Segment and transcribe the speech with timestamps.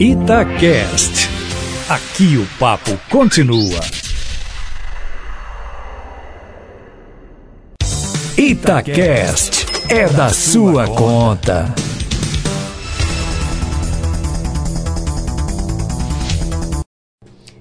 [0.00, 1.28] Itacast.
[1.88, 3.80] Aqui o papo continua.
[8.36, 11.72] Itacast é da sua conta.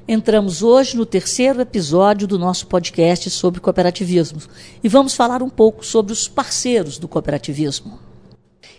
[0.08, 4.42] Entramos hoje no terceiro episódio do nosso podcast sobre cooperativismo
[4.84, 8.00] e vamos falar um pouco sobre os parceiros do cooperativismo.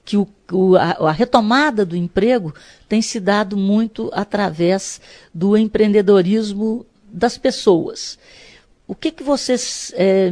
[0.05, 2.54] Que o, o, a, a, retomada do emprego
[2.89, 5.00] tem se dado muito através
[5.32, 8.18] do empreendedorismo das pessoas.
[8.86, 10.31] O que, que vocês é,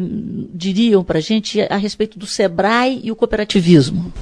[0.53, 4.13] diriam para a gente a respeito do SEBRAE e o cooperativismo?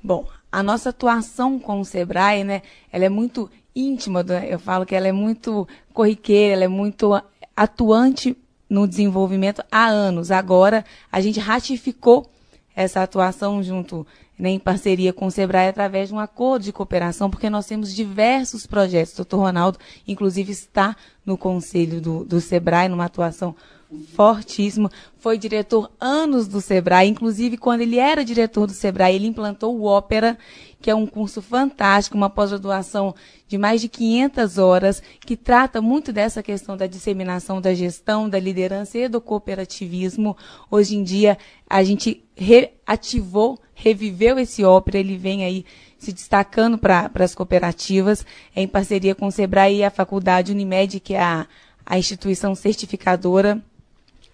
[0.00, 4.94] Bom, a nossa atuação com o SEBRAE, né, ela é muito íntima, eu falo que
[4.94, 7.20] ela é muito corriqueira, ela é muito
[7.56, 8.36] atuante
[8.68, 10.30] no desenvolvimento há anos.
[10.30, 12.30] Agora, a gente ratificou
[12.74, 14.06] essa atuação junto
[14.38, 17.94] né, em parceria com o SEBRAE através de um acordo de cooperação, porque nós temos
[17.94, 19.14] diversos projetos.
[19.14, 23.54] O doutor Ronaldo, inclusive, está no conselho do, do SEBRAE, numa atuação
[23.96, 24.90] fortíssima.
[25.18, 29.84] Foi diretor anos do SEBRAE, inclusive quando ele era diretor do SEBRAE, ele implantou o
[29.84, 30.38] Ópera,
[30.80, 33.14] que é um curso fantástico, uma pós-graduação
[33.48, 38.38] de mais de 500 horas, que trata muito dessa questão da disseminação da gestão, da
[38.38, 40.36] liderança e do cooperativismo.
[40.70, 41.36] Hoje em dia,
[41.68, 45.64] a gente reativou, reviveu esse Ópera, ele vem aí
[45.98, 48.24] se destacando para as cooperativas,
[48.54, 51.46] é em parceria com o SEBRAE e a Faculdade Unimed, que é a,
[51.84, 53.62] a instituição certificadora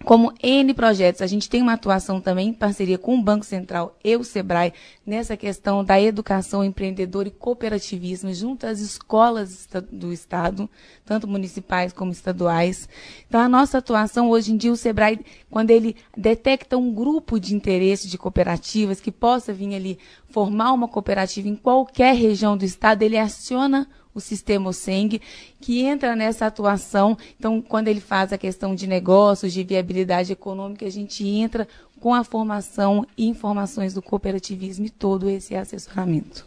[0.03, 1.21] como N projetos.
[1.21, 4.73] A gente tem uma atuação também em parceria com o Banco Central e o SEBRAE
[5.05, 10.69] nessa questão da educação empreendedora e cooperativismo junto às escolas do Estado,
[11.05, 12.87] tanto municipais como estaduais.
[13.27, 17.55] Então, a nossa atuação hoje em dia, o SEBRAE, quando ele detecta um grupo de
[17.55, 19.97] interesse de cooperativas que possa vir ali
[20.29, 25.21] formar uma cooperativa em qualquer região do Estado, ele aciona o sistema OSENG,
[25.59, 27.17] que entra nessa atuação.
[27.39, 31.67] Então, quando ele faz a questão de negócios, de viabilidade econômica, a gente entra
[31.99, 36.45] com a formação e informações do cooperativismo e todo esse assessoramento.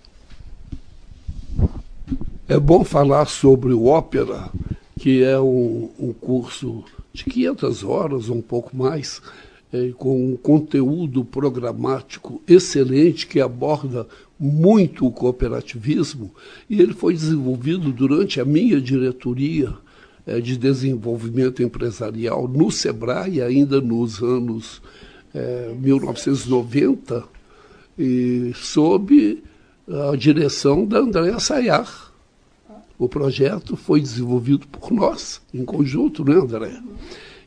[2.48, 4.50] É bom falar sobre o Ópera,
[5.00, 9.20] que é um, um curso de 500 horas, um pouco mais,
[9.72, 14.06] é, com um conteúdo programático excelente que aborda
[14.38, 16.32] muito o cooperativismo
[16.68, 19.72] e ele foi desenvolvido durante a minha diretoria
[20.26, 24.82] é, de desenvolvimento empresarial no Sebrae, ainda nos anos
[25.34, 27.24] é, 1990,
[27.98, 29.42] e sob
[29.88, 32.12] a direção da Andréa Sayar.
[32.98, 36.80] O projeto foi desenvolvido por nós, em conjunto, né, André?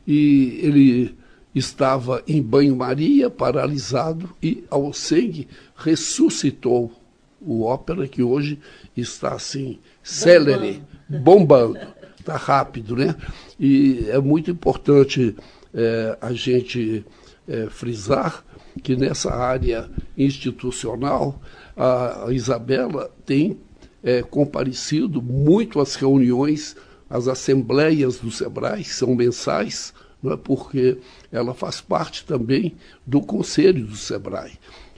[0.06, 1.14] E ele
[1.54, 6.92] estava em banho-maria, paralisado, e a OSEG ressuscitou
[7.40, 8.58] o ópera, que hoje
[8.96, 11.78] está assim, célere, bombando.
[12.18, 13.16] Está rápido, né?
[13.58, 15.34] E é muito importante
[15.72, 17.04] é, a gente
[17.48, 18.44] é, frisar
[18.82, 21.40] que nessa área institucional
[21.76, 23.58] a, a Isabela tem
[24.02, 26.76] é, comparecido muito às reuniões,
[27.08, 30.36] às assembleias do SEBRAE, que são mensais, não é?
[30.36, 30.98] porque
[31.30, 32.74] ela faz parte também
[33.06, 34.52] do conselho do SEBRAE.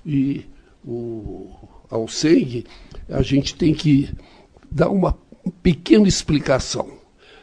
[0.04, 0.44] E
[0.84, 1.50] o,
[1.90, 2.64] ao SENG,
[3.08, 4.10] a gente tem que
[4.70, 5.16] dar uma
[5.62, 7.00] pequena explicação.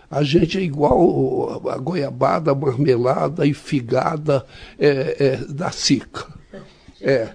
[0.10, 4.46] A gente é igual a goiabada, marmelada e figada
[4.78, 6.28] é, é, da SICA.
[7.00, 7.34] É,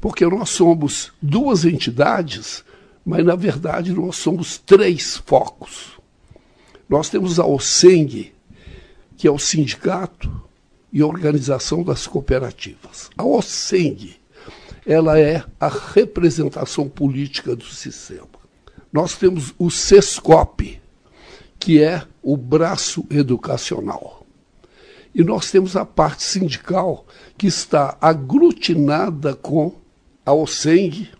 [0.00, 2.64] porque nós somos duas entidades,
[3.04, 5.98] mas na verdade nós somos três focos.
[6.88, 8.33] Nós temos a OSENG,
[9.16, 10.30] que é o Sindicato
[10.92, 13.10] e Organização das Cooperativas.
[13.16, 14.16] A OSENG,
[14.86, 18.28] ela é a representação política do sistema.
[18.92, 20.80] Nós temos o SESCOP,
[21.58, 24.24] que é o braço educacional.
[25.14, 29.72] E nós temos a parte sindical, que está aglutinada com
[30.24, 31.10] a OSENG,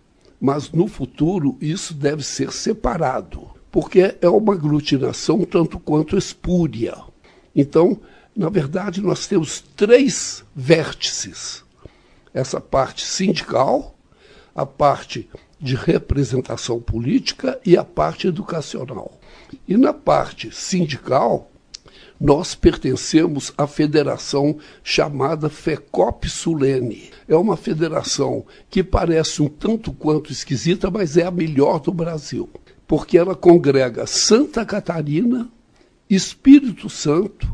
[0.40, 6.94] mas no futuro isso deve ser separado, porque é uma aglutinação tanto quanto espúria.
[7.54, 8.00] Então,
[8.36, 11.64] na verdade, nós temos três vértices:
[12.32, 13.94] essa parte sindical,
[14.54, 15.28] a parte
[15.60, 19.18] de representação política e a parte educacional.
[19.68, 21.50] E na parte sindical,
[22.20, 27.10] nós pertencemos à federação chamada FECOP Sulene.
[27.28, 32.48] É uma federação que parece um tanto quanto esquisita, mas é a melhor do Brasil,
[32.86, 35.48] porque ela congrega Santa Catarina,
[36.08, 37.46] Espírito Santo,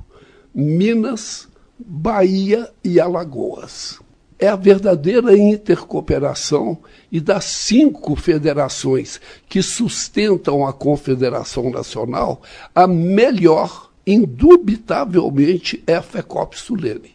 [0.54, 1.48] Minas,
[1.78, 4.00] Bahia e Alagoas.
[4.40, 6.78] é a verdadeira intercooperação
[7.12, 12.40] e das cinco federações que sustentam a Confederação Nacional,
[12.74, 17.14] a melhor, indubitavelmente, é a FECOP Sulene.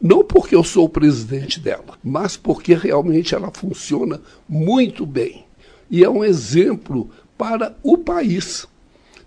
[0.00, 5.44] Não porque eu sou o presidente dela, mas porque realmente ela funciona muito bem.
[5.90, 8.66] E é um exemplo para o país.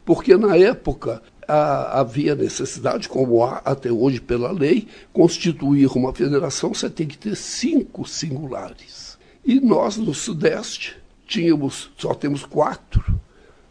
[0.03, 6.73] Porque na época a, havia necessidade, como há até hoje pela lei, constituir uma federação,
[6.73, 9.17] você tem que ter cinco singulares.
[9.43, 10.97] E nós, no Sudeste,
[11.27, 13.19] tínhamos, só temos quatro.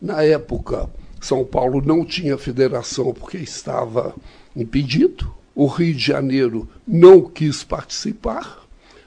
[0.00, 0.88] Na época,
[1.20, 4.14] São Paulo não tinha federação porque estava
[4.54, 5.34] impedido.
[5.54, 8.64] O Rio de Janeiro não quis participar,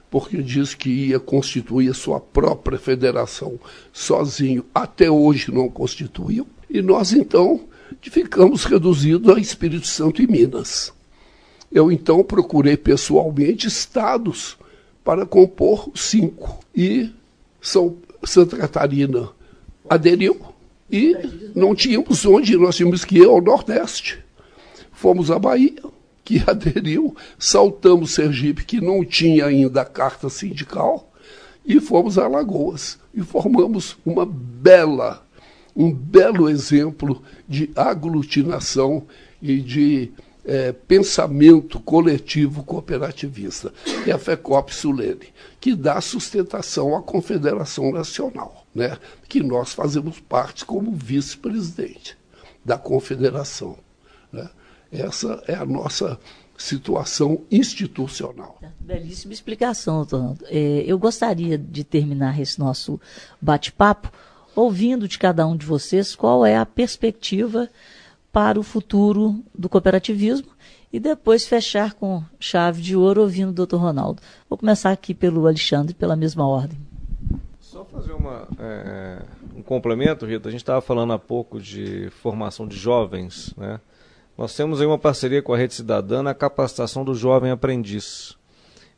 [0.10, 3.60] porque diz que ia constituir a sua própria federação
[3.92, 4.66] sozinho.
[4.74, 6.48] Até hoje não constituiu.
[6.70, 7.62] E nós, então,
[8.01, 10.94] ficamos reduzidos a Espírito Santo e Minas.
[11.72, 14.57] Eu então procurei pessoalmente estados
[15.04, 16.60] para compor cinco.
[16.75, 17.10] E
[17.62, 19.30] São, Santa Catarina
[19.89, 20.39] aderiu
[20.89, 21.16] e
[21.54, 24.24] não tínhamos onde, nós tínhamos que ir ao Nordeste.
[24.92, 25.84] Fomos à Bahia,
[26.24, 31.12] que aderiu, saltamos Sergipe, que não tinha ainda carta sindical,
[31.66, 32.98] e fomos a Alagoas.
[33.13, 35.26] E formamos uma bela
[35.77, 39.06] um belo exemplo de aglutinação
[39.39, 40.12] e de
[40.44, 43.71] é, pensamento coletivo cooperativista.
[44.07, 45.27] É a FECOP Sulene,
[45.62, 48.97] que dá sustentação à Confederação Nacional, né?
[49.29, 52.18] que nós fazemos parte como vice-presidente
[52.65, 53.77] da Confederação.
[54.33, 54.50] Né?
[54.91, 56.19] Essa é a nossa
[56.57, 58.59] situação institucional.
[58.79, 60.38] Belíssima explicação, doutor.
[60.45, 63.00] É, eu gostaria de terminar esse nosso
[63.39, 64.12] bate-papo
[64.57, 67.69] ouvindo de cada um de vocês qual é a perspectiva
[68.31, 70.48] para o futuro do cooperativismo
[70.92, 73.75] e depois fechar com chave de ouro ouvindo o Dr.
[73.75, 74.21] Ronaldo.
[74.50, 76.80] Vou começar aqui pelo Alexandre, pela mesma ordem.
[77.59, 79.21] Só fazer uma, é,
[79.56, 80.50] um complemento, Rita.
[80.50, 83.53] A gente estava falando há pouco de formação de jovens.
[83.56, 83.80] Né?
[84.36, 88.36] Nós temos aí uma parceria com a Rede Cidadã na capacitação do jovem aprendiz.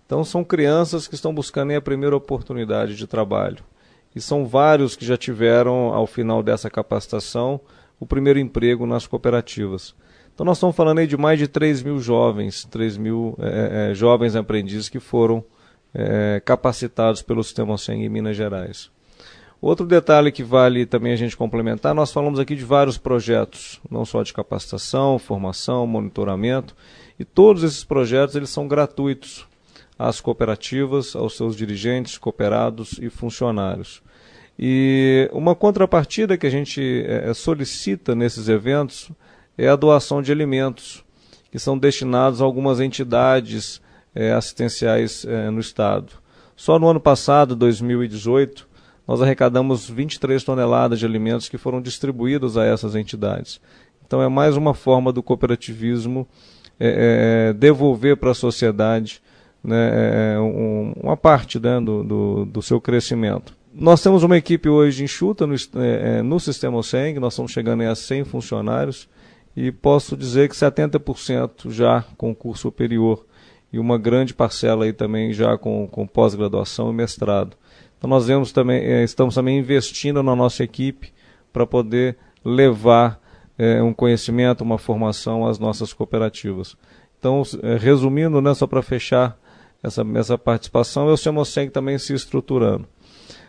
[0.05, 3.63] Então, são crianças que estão buscando a primeira oportunidade de trabalho
[4.15, 7.59] e são vários que já tiveram, ao final dessa capacitação,
[7.99, 9.93] o primeiro emprego nas cooperativas.
[10.33, 13.93] Então nós estamos falando aí de mais de 3 mil jovens, 3 mil é, é,
[13.93, 15.43] jovens aprendizes que foram
[15.93, 18.89] é, capacitados pelo Sistema OSENG em Minas Gerais.
[19.61, 24.05] Outro detalhe que vale também a gente complementar, nós falamos aqui de vários projetos, não
[24.05, 26.73] só de capacitação, formação, monitoramento,
[27.19, 29.48] e todos esses projetos eles são gratuitos
[29.99, 34.01] às cooperativas, aos seus dirigentes, cooperados e funcionários.
[34.57, 39.11] E uma contrapartida que a gente é, solicita nesses eventos
[39.57, 41.03] é a doação de alimentos,
[41.51, 43.81] que são destinados a algumas entidades
[44.15, 46.13] é, assistenciais é, no Estado.
[46.55, 48.67] Só no ano passado, 2018,
[49.05, 53.59] nós arrecadamos 23 toneladas de alimentos que foram distribuídos a essas entidades.
[54.05, 56.27] Então é mais uma forma do cooperativismo
[56.79, 59.21] é, devolver para a sociedade
[59.63, 63.53] né, é, é um, uma parte né, do, do, do, seu crescimento.
[63.73, 67.83] Nós temos uma equipe hoje enxuta no, é, é no sistema OSENG, nós estamos chegando
[67.83, 69.07] a 100 funcionários
[69.55, 73.25] e posso dizer que 70% já com curso superior
[73.71, 77.55] e uma grande parcela aí também já com, com pós-graduação e mestrado.
[77.97, 81.11] Então nós vemos também, é, estamos também investindo na nossa equipe
[81.51, 83.19] para poder levar
[83.57, 86.77] é, um conhecimento, uma formação às nossas cooperativas.
[87.19, 87.43] Então,
[87.77, 89.37] resumindo, né, só para fechar
[89.83, 92.87] essa, essa participação, é o Semoseng também se estruturando.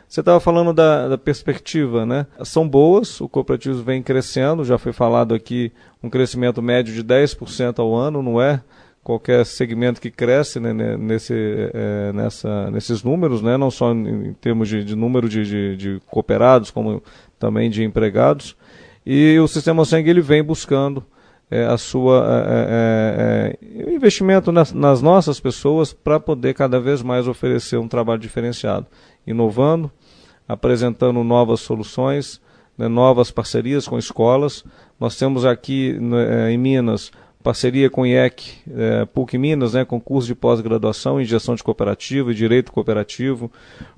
[0.08, 2.26] Você estava falando da, da, perspectiva, né?
[2.42, 5.70] São boas, o cooperativo vem crescendo, já foi falado aqui
[6.02, 8.60] um crescimento médio de 10% ao ano, não é
[9.02, 11.32] qualquer segmento que cresce né, nesse,
[11.72, 13.56] é, nessa, nesses números, né?
[13.56, 17.02] não só em termos de, de número de, de, de, cooperados, como
[17.38, 18.56] também de empregados.
[19.04, 21.04] E o Sistema Seng ele vem buscando
[21.50, 27.02] é, a sua é, é, é investimento nas, nas, nossas pessoas para poder cada vez
[27.02, 28.86] mais oferecer um trabalho diferenciado,
[29.26, 29.90] inovando,
[30.46, 32.40] apresentando novas soluções,
[32.78, 34.64] né, novas parcerias com escolas.
[34.98, 37.10] Nós temos aqui né, em Minas
[37.42, 41.62] parceria com o IEC, é, PUC Minas, né, com curso de pós-graduação em gestão de
[41.62, 43.50] cooperativa e direito cooperativo,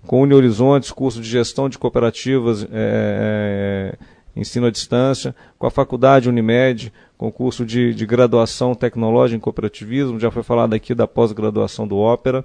[0.07, 3.97] com Uni Horizontes, curso de gestão de cooperativas, é,
[4.35, 10.29] ensino à distância, com a faculdade Unimed, concurso de, de graduação tecnológica em cooperativismo, já
[10.29, 12.45] foi falado aqui da pós-graduação do Ópera.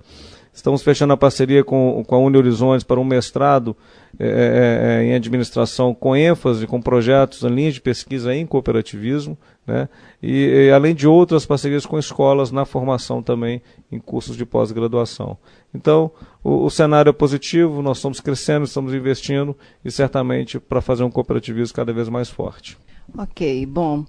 [0.54, 3.76] Estamos fechando a parceria com, com a Uni Horizontes para um mestrado
[4.20, 9.90] é, é, em administração com ênfase, com projetos em linhas de pesquisa em cooperativismo, né?
[10.22, 15.38] E, e, além de outras parcerias com escolas na formação também em cursos de pós-graduação.
[15.74, 16.12] Então,
[16.44, 21.12] o, o, cenário é positivo, nós estamos crescendo, estamos investindo e certamente para fazer um
[21.12, 22.78] cooperativismo cada vez mais forte.
[23.16, 24.06] Ok, bom.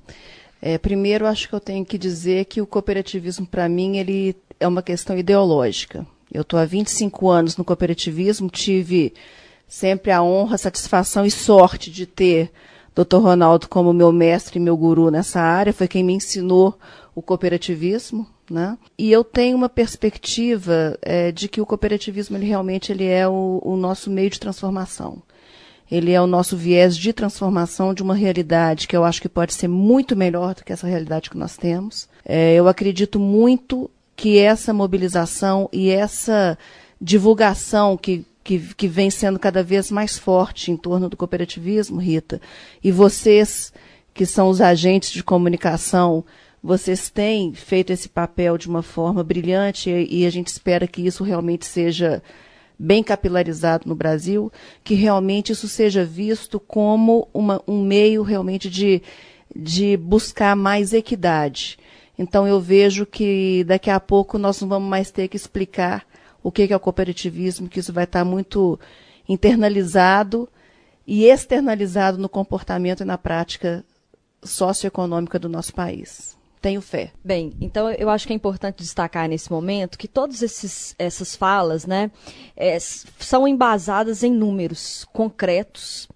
[0.61, 4.67] É, primeiro, acho que eu tenho que dizer que o cooperativismo, para mim, ele é
[4.67, 6.07] uma questão ideológica.
[6.33, 9.15] Eu estou há 25 anos no cooperativismo, tive
[9.67, 12.51] sempre a honra, satisfação e sorte de ter
[12.95, 13.19] Dr.
[13.19, 16.77] Ronaldo como meu mestre e meu guru nessa área, foi quem me ensinou
[17.15, 18.77] o cooperativismo, né?
[18.99, 23.61] E eu tenho uma perspectiva é, de que o cooperativismo ele realmente ele é o,
[23.63, 25.23] o nosso meio de transformação.
[25.91, 29.55] Ele é o nosso viés de transformação de uma realidade que eu acho que pode
[29.55, 32.09] ser muito melhor do que essa realidade que nós temos.
[32.25, 36.59] É, eu acredito muito que essa mobilização e essa
[37.01, 42.41] divulgação que que, que vem sendo cada vez mais forte em torno do cooperativismo, Rita.
[42.83, 43.75] E vocês,
[44.15, 46.25] que são os agentes de comunicação,
[46.63, 51.03] vocês têm feito esse papel de uma forma brilhante e, e a gente espera que
[51.03, 52.23] isso realmente seja
[52.79, 54.53] bem capilarizado no Brasil,
[54.85, 59.03] que realmente isso seja visto como uma, um meio realmente de,
[59.55, 61.79] de buscar mais equidade.
[62.17, 66.07] Então eu vejo que daqui a pouco nós não vamos mais ter que explicar
[66.43, 68.79] o que é o cooperativismo, que isso vai estar muito
[69.29, 70.49] internalizado
[71.07, 73.85] e externalizado no comportamento e na prática
[74.43, 76.38] socioeconômica do nosso país.
[76.61, 77.13] Tenho fé.
[77.25, 80.43] Bem, então eu acho que é importante destacar nesse momento que todas
[80.99, 82.11] essas falas né,
[82.57, 86.09] é, são embasadas em números concretos,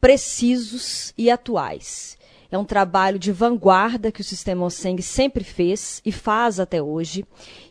[0.00, 2.16] precisos e atuais.
[2.50, 7.24] É um trabalho de vanguarda que o Sistema OSENG sempre fez e faz até hoje.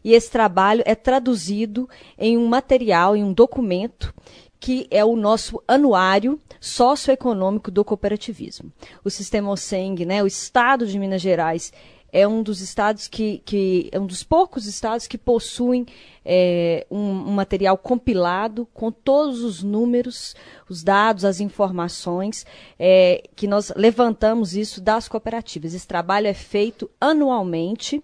[0.03, 1.87] E esse trabalho é traduzido
[2.17, 4.11] em um material, em um documento
[4.59, 8.71] que é o nosso anuário socioeconômico do cooperativismo.
[9.03, 11.73] O Sistema OSENG, né, o Estado de Minas Gerais,
[12.11, 15.85] é um dos estados que, que é um dos poucos estados que possuem
[16.25, 20.35] é, um, um, material compilado com todos os números,
[20.69, 22.45] os dados, as informações
[22.77, 25.73] é, que nós levantamos isso das cooperativas.
[25.73, 28.03] Esse trabalho é feito anualmente.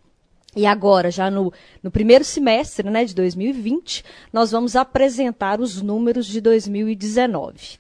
[0.56, 6.26] E agora, já no, no primeiro semestre né, de 2020, nós vamos apresentar os números
[6.26, 7.78] de 2019.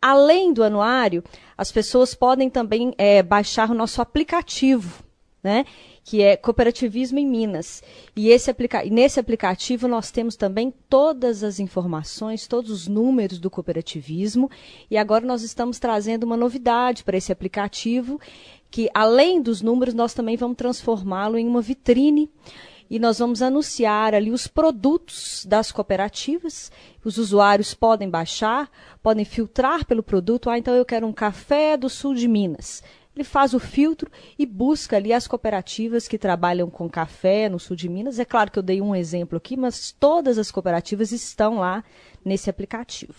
[0.00, 1.22] Além do anuário,
[1.56, 5.01] as pessoas podem também é, baixar o nosso aplicativo
[5.42, 5.64] né?
[6.04, 7.82] que é Cooperativismo em Minas.
[8.14, 13.50] E esse aplica nesse aplicativo nós temos também todas as informações, todos os números do
[13.50, 14.50] cooperativismo.
[14.90, 18.20] E agora nós estamos trazendo uma novidade para esse aplicativo,
[18.70, 22.30] que além dos números, nós também vamos transformá-lo em uma vitrine
[22.90, 26.70] e nós vamos anunciar ali os produtos das cooperativas.
[27.04, 28.70] Os usuários podem baixar,
[29.02, 30.50] podem filtrar pelo produto.
[30.50, 32.82] Ah, então eu quero um café do sul de Minas
[33.14, 37.76] ele faz o filtro e busca ali as cooperativas que trabalham com café no sul
[37.76, 38.18] de Minas.
[38.18, 41.84] É claro que eu dei um exemplo aqui, mas todas as cooperativas estão lá
[42.24, 43.14] nesse aplicativo.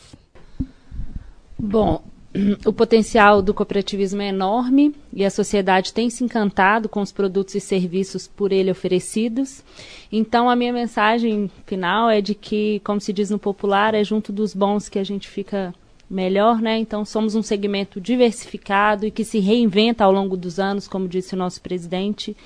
[1.58, 2.04] Bom,
[2.66, 7.54] o potencial do cooperativismo é enorme e a sociedade tem se encantado com os produtos
[7.54, 9.64] e serviços por ele oferecidos.
[10.12, 14.34] Então, a minha mensagem final é de que, como se diz no popular, é junto
[14.34, 15.74] dos bons que a gente fica
[16.14, 16.78] melhor, né?
[16.78, 21.34] Então somos um segmento diversificado e que se reinventa ao longo dos anos, como disse
[21.34, 22.38] o nosso presidente.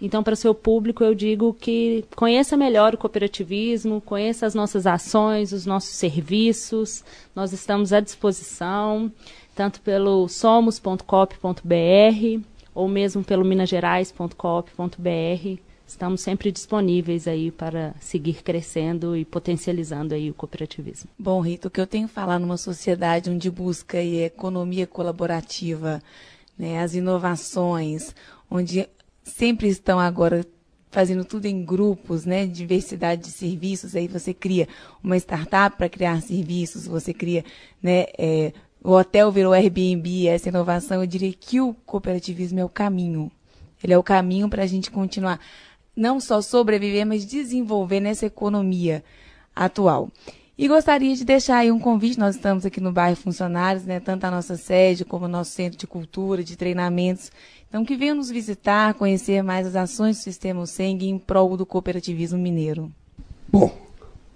[0.00, 4.86] Então, para o seu público, eu digo que conheça melhor o cooperativismo, conheça as nossas
[4.86, 7.04] ações, os nossos serviços.
[7.34, 9.10] Nós estamos à disposição,
[9.54, 11.04] tanto pelo somos.cop.br
[12.74, 20.34] ou mesmo pelo minasgerais.coop.br estamos sempre disponíveis aí para seguir crescendo e potencializando aí o
[20.34, 21.10] cooperativismo.
[21.18, 26.02] Bom, Rita, o que eu tenho falar numa sociedade onde busca aí economia colaborativa,
[26.58, 28.14] né, as inovações,
[28.50, 28.88] onde
[29.22, 30.46] sempre estão agora
[30.90, 34.68] fazendo tudo em grupos, né, diversidade de serviços, aí você cria
[35.02, 37.44] uma startup para criar serviços, você cria,
[37.82, 42.68] né, é, o hotel virou Airbnb, essa inovação, eu diria que o cooperativismo é o
[42.68, 43.32] caminho.
[43.82, 45.40] Ele é o caminho para a gente continuar
[45.96, 49.04] não só sobreviver, mas desenvolver nessa economia
[49.54, 50.10] atual.
[50.56, 54.24] E gostaria de deixar aí um convite, nós estamos aqui no bairro Funcionários, né, tanto
[54.24, 57.32] a nossa sede como o nosso centro de cultura, de treinamentos.
[57.68, 61.66] Então, que venham nos visitar, conhecer mais as ações do Sistema Seng em prol do
[61.66, 62.88] cooperativismo mineiro.
[63.48, 63.76] Bom,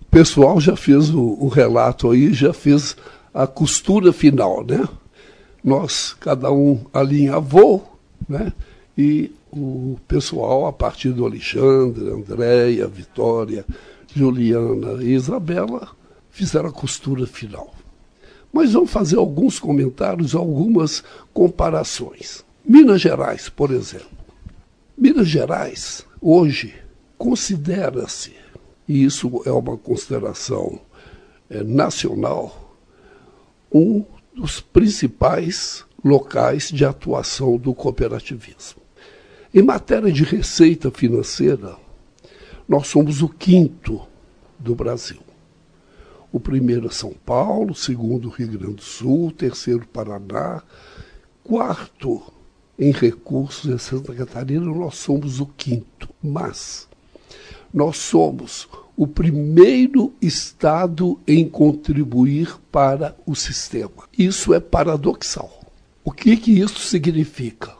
[0.02, 2.96] o pessoal já fez o, o relato aí, já fez
[3.32, 4.88] a costura final, né?
[5.62, 7.96] Nós, cada um alinhavou,
[8.28, 8.52] né?
[8.98, 13.64] E o pessoal, a partir do Alexandre, Andréia, Vitória,
[14.12, 15.88] Juliana e Isabela
[16.30, 17.72] fizeram a costura final.
[18.52, 22.44] Mas vamos fazer alguns comentários, algumas comparações.
[22.64, 24.18] Minas Gerais, por exemplo.
[24.96, 26.74] Minas Gerais, hoje,
[27.16, 28.32] considera-se,
[28.88, 30.80] e isso é uma consideração
[31.48, 32.76] é, nacional,
[33.72, 38.87] um dos principais locais de atuação do cooperativismo.
[39.52, 41.74] Em matéria de receita financeira,
[42.68, 44.02] nós somos o quinto
[44.58, 45.20] do Brasil.
[46.30, 50.62] O primeiro é São Paulo, segundo Rio Grande do Sul, terceiro Paraná,
[51.42, 52.22] quarto
[52.78, 56.10] em recursos em Santa Catarina, nós somos o quinto.
[56.22, 56.86] Mas
[57.72, 64.04] nós somos o primeiro Estado em contribuir para o sistema.
[64.16, 65.64] Isso é paradoxal.
[66.04, 67.77] O que, que isso significa?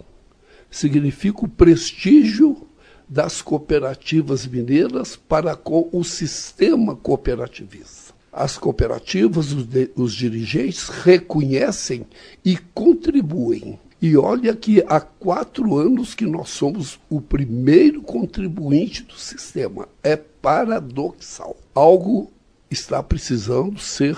[0.71, 2.69] Significa o prestígio
[3.09, 8.13] das cooperativas mineiras para com o sistema cooperativista.
[8.31, 12.07] As cooperativas, os, de, os dirigentes reconhecem
[12.45, 13.79] e contribuem.
[14.01, 19.89] E olha que há quatro anos que nós somos o primeiro contribuinte do sistema.
[20.03, 21.57] É paradoxal.
[21.75, 22.31] Algo
[22.71, 24.17] está precisando ser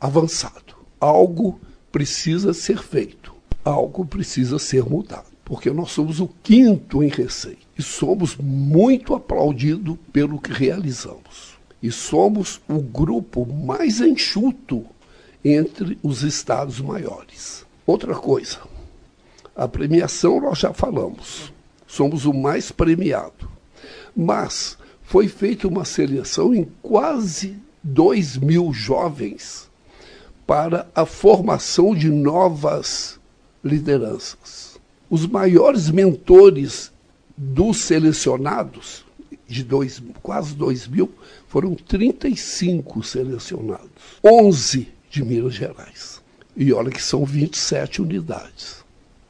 [0.00, 0.76] avançado.
[0.98, 1.60] Algo
[1.90, 3.34] precisa ser feito.
[3.64, 5.31] Algo precisa ser mudado.
[5.52, 7.60] Porque nós somos o quinto em receita.
[7.78, 11.58] E somos muito aplaudidos pelo que realizamos.
[11.82, 14.82] E somos o grupo mais enxuto
[15.44, 17.66] entre os estados maiores.
[17.86, 18.60] Outra coisa,
[19.54, 21.52] a premiação nós já falamos,
[21.86, 23.46] somos o mais premiado.
[24.16, 29.70] Mas foi feita uma seleção em quase 2 mil jovens
[30.46, 33.20] para a formação de novas
[33.62, 34.71] lideranças.
[35.12, 36.90] Os maiores mentores
[37.36, 39.04] dos selecionados,
[39.46, 41.12] de dois, quase 2 mil,
[41.48, 43.90] foram 35 selecionados,
[44.24, 46.22] 11 de Minas Gerais.
[46.56, 48.82] E olha que são 27 unidades.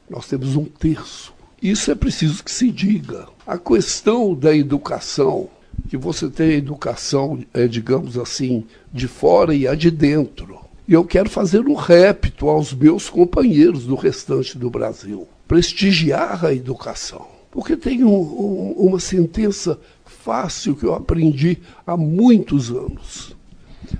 [0.08, 1.34] Nós temos um terço.
[1.60, 3.26] Isso é preciso que se diga.
[3.44, 5.50] A questão da educação,
[5.88, 10.60] que você tem a educação, é, digamos assim, de fora e a de dentro.
[10.86, 15.26] E eu quero fazer um repto aos meus companheiros do restante do Brasil.
[15.52, 17.26] Prestigiar a educação.
[17.50, 23.37] Porque tem um, um, uma sentença fácil que eu aprendi há muitos anos.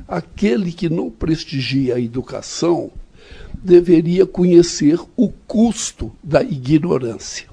[0.09, 2.91] Aquele que não prestigia a educação
[3.53, 7.49] deveria conhecer o custo da ignorância.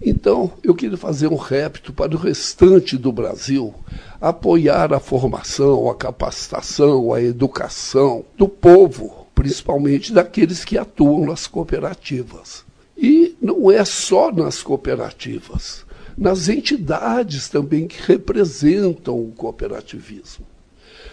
[0.00, 3.74] Então, eu queria fazer um repto para o restante do Brasil
[4.22, 12.64] apoiar a formação, a capacitação, a educação do povo, principalmente daqueles que atuam nas cooperativas.
[12.96, 15.84] E não é só nas cooperativas,
[16.16, 20.46] nas entidades também que representam o cooperativismo.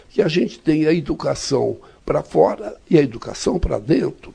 [0.08, 4.32] Que a gente tem a educação para fora e a educação para dentro,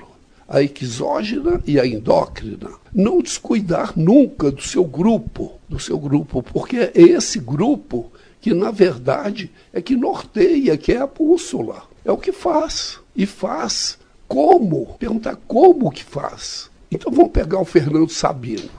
[0.47, 2.69] a exógena e a endócrina.
[2.93, 8.71] Não descuidar nunca do seu grupo, do seu grupo, porque é esse grupo que, na
[8.71, 11.85] verdade, é que norteia, que é a bússola.
[12.05, 13.01] É o que faz.
[13.17, 14.97] E faz como?
[14.99, 16.71] Perguntar como que faz.
[16.97, 18.71] Então vamos pegar o Fernando Sabino,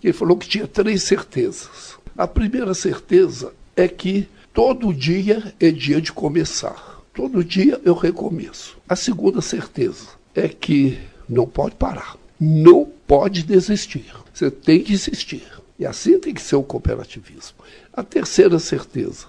[0.00, 1.96] que ele falou que tinha três certezas.
[2.18, 7.04] A primeira certeza é que todo dia é dia de começar.
[7.14, 8.76] Todo dia eu recomeço.
[8.88, 12.16] A segunda certeza é que não pode parar.
[12.38, 14.12] Não pode desistir.
[14.34, 15.46] Você tem que insistir.
[15.78, 17.58] E assim tem que ser o cooperativismo.
[17.92, 19.26] A terceira certeza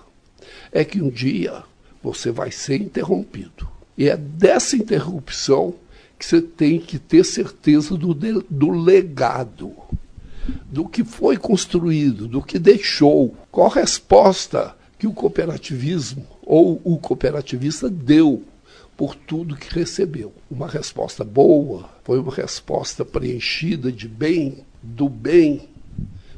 [0.72, 1.62] é que um dia
[2.02, 3.70] você vai ser interrompido.
[3.96, 5.76] E é dessa interrupção
[6.18, 9.74] que você tem que ter certeza do, do legado,
[10.66, 13.36] do que foi construído, do que deixou.
[13.52, 18.44] Qual a resposta que o cooperativismo ou o cooperativista deu
[18.96, 20.34] por tudo que recebeu.
[20.50, 25.70] Uma resposta boa, foi uma resposta preenchida de bem, do bem,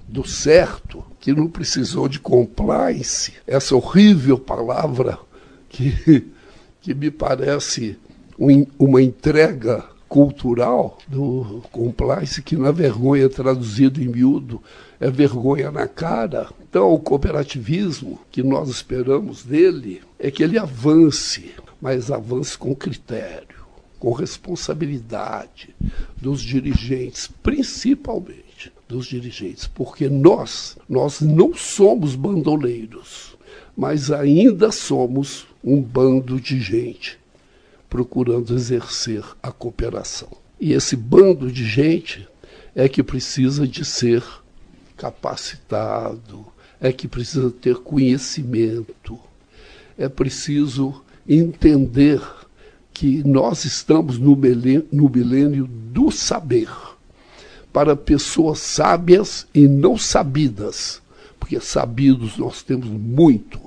[0.05, 5.17] do certo, que não precisou de compliance, essa horrível palavra
[5.69, 6.27] que,
[6.81, 7.97] que me parece
[8.77, 14.61] uma entrega cultural do compliance, que na vergonha traduzido em miúdo
[14.99, 16.49] é vergonha na cara.
[16.61, 23.59] Então, o cooperativismo que nós esperamos dele é que ele avance, mas avance com critério,
[23.99, 25.75] com responsabilidade
[26.17, 33.37] dos dirigentes, principalmente dos dirigentes, porque nós, nós não somos bandoleiros,
[33.75, 37.18] mas ainda somos um bando de gente
[37.89, 40.29] procurando exercer a cooperação.
[40.59, 42.27] E esse bando de gente
[42.75, 44.23] é que precisa de ser
[44.95, 46.45] capacitado,
[46.79, 49.17] é que precisa ter conhecimento,
[49.97, 52.21] é preciso entender
[52.93, 56.69] que nós estamos no milênio, no milênio do saber
[57.71, 61.01] para pessoas sábias e não sabidas,
[61.39, 63.59] porque sabidos nós temos muito,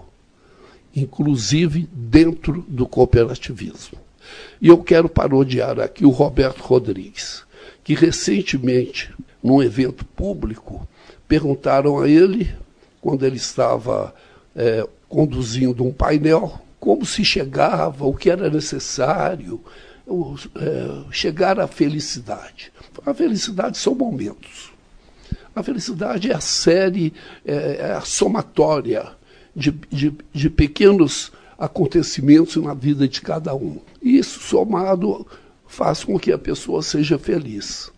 [0.94, 3.98] inclusive dentro do cooperativismo.
[4.60, 7.44] E eu quero parodiar aqui o Roberto Rodrigues,
[7.82, 10.86] que recentemente, num evento público,
[11.26, 12.54] perguntaram a ele,
[13.00, 14.14] quando ele estava
[14.54, 19.60] é, conduzindo um painel, como se chegava, o que era necessário,
[20.56, 22.72] é, chegar à felicidade.
[23.04, 24.72] A felicidade são momentos.
[25.54, 27.12] A felicidade é a série,
[27.44, 29.10] é, é a somatória
[29.54, 31.30] de, de, de pequenos
[31.62, 33.78] acontecimentos na vida de cada um.
[34.02, 35.24] Isso somado
[35.64, 37.88] faz com que a pessoa seja feliz.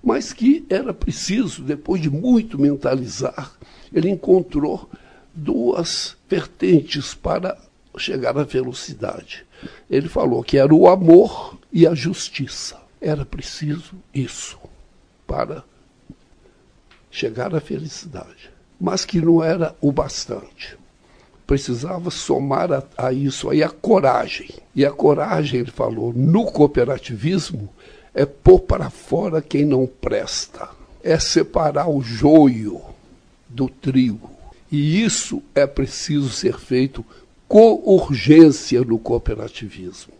[0.00, 3.52] Mas que era preciso, depois de muito mentalizar,
[3.92, 4.88] ele encontrou
[5.34, 7.58] duas vertentes para
[7.98, 9.44] chegar à felicidade.
[9.90, 12.80] Ele falou que era o amor e a justiça.
[13.00, 14.56] Era preciso isso
[15.26, 15.64] para
[17.10, 18.52] chegar à felicidade.
[18.80, 20.78] Mas que não era o bastante.
[21.50, 24.50] Precisava somar a, a isso aí a coragem.
[24.72, 27.68] E a coragem, ele falou, no cooperativismo,
[28.14, 30.68] é pôr para fora quem não presta.
[31.02, 32.80] É separar o joio
[33.48, 34.30] do trigo.
[34.70, 37.04] E isso é preciso ser feito
[37.48, 40.12] com urgência no cooperativismo.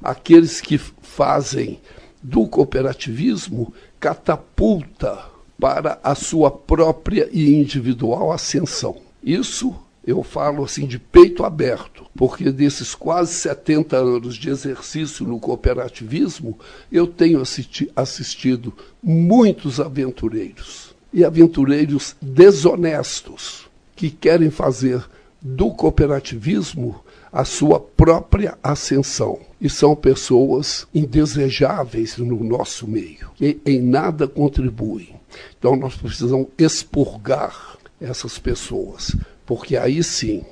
[0.00, 1.80] Aqueles que fazem
[2.22, 5.24] do cooperativismo catapulta
[5.58, 8.98] para a sua própria e individual ascensão.
[9.24, 9.74] Isso
[10.06, 16.58] eu falo assim de peito aberto, porque desses quase 70 anos de exercício no cooperativismo,
[16.90, 25.04] eu tenho assisti assistido muitos aventureiros e aventureiros desonestos que querem fazer
[25.40, 29.38] do cooperativismo a sua própria ascensão.
[29.60, 35.14] E são pessoas indesejáveis no nosso meio, que em nada contribuem.
[35.58, 40.44] Então nós precisamos expurgar essas pessoas, porque aí sim,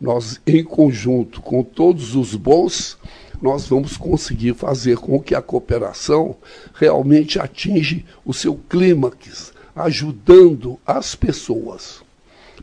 [0.00, 2.98] nós em conjunto com todos os bons,
[3.40, 6.36] nós vamos conseguir fazer com que a cooperação
[6.74, 12.04] realmente atinja o seu clímax, ajudando as pessoas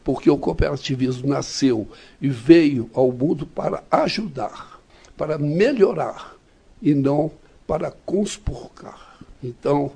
[0.03, 1.87] porque o cooperativismo nasceu
[2.21, 4.79] e veio ao mundo para ajudar,
[5.15, 6.35] para melhorar
[6.81, 7.31] e não
[7.67, 9.19] para conspurcar.
[9.43, 9.91] Então,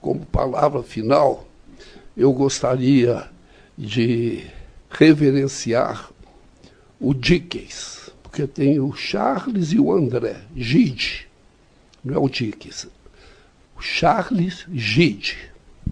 [0.00, 1.46] como palavra final,
[2.16, 3.28] eu gostaria
[3.76, 4.44] de
[4.96, 6.10] reverenciar
[7.00, 11.28] o Dickens, porque tem o Charles e o André, Gide,
[12.04, 12.86] não é o Dickens,
[13.76, 15.36] o Charles Gide.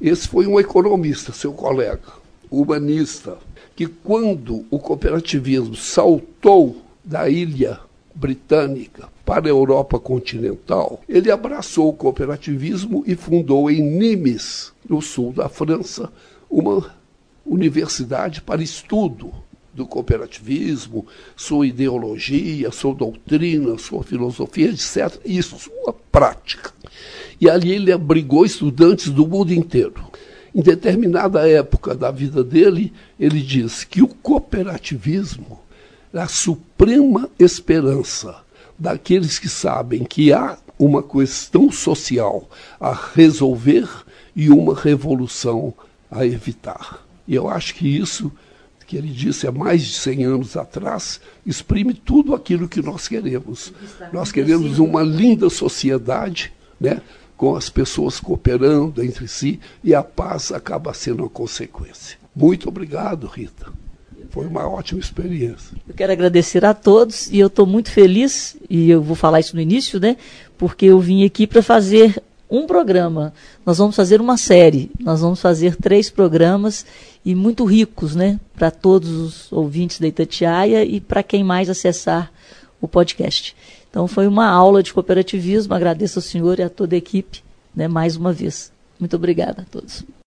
[0.01, 2.13] Esse foi um economista, seu colega,
[2.51, 3.39] humanista,
[3.75, 7.81] que quando o cooperativismo saltou da ilha
[8.15, 15.33] britânica para a Europa continental, ele abraçou o cooperativismo e fundou em Nimes, no sul
[15.33, 16.13] da França,
[16.51, 17.02] uma
[17.45, 19.33] universidade para estudo
[19.73, 25.19] do cooperativismo, sua ideologia, sua doutrina, sua filosofia, etc.
[25.25, 26.73] E sua prática.
[27.41, 30.05] E ali ele abrigou estudantes do mundo inteiro.
[30.55, 35.61] Em determinada época da vida dele, ele diz que o cooperativismo
[36.13, 38.37] é a suprema esperança
[38.79, 43.89] daqueles que sabem que há uma questão social a resolver
[44.37, 45.73] e uma revolução
[46.11, 47.03] a evitar.
[47.27, 48.33] E eu acho que isso
[48.87, 53.73] que ele disse há mais de 100 anos atrás exprime tudo aquilo que nós queremos.
[54.13, 57.01] Nós queremos uma linda sociedade, né?
[57.35, 62.19] com as pessoas cooperando entre si e a paz acaba sendo a consequência.
[62.37, 63.73] Muito obrigado, Rita.
[64.31, 65.77] Foi uma ótima experiência.
[65.89, 69.57] Eu quero agradecer a todos e eu estou muito feliz, e eu vou falar isso
[69.57, 70.17] no início, né?
[70.57, 72.23] Porque eu vim aqui para fazer
[72.53, 73.33] um programa.
[73.65, 74.91] Nós vamos fazer uma série.
[75.01, 76.85] Nós vamos fazer três programas
[77.25, 78.39] e muito ricos, né?
[78.55, 82.31] Para todos os ouvintes da Itatiaia e para quem mais acessar
[82.79, 83.57] o podcast.
[83.89, 85.73] Então foi uma aula de cooperativismo.
[85.73, 87.43] Agradeço ao senhor e a toda a equipe,
[87.75, 88.71] né, mais uma vez.
[89.01, 90.05] Muito obrigada a todos.